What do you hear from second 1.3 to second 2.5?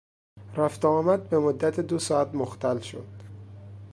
مدت دو ساعت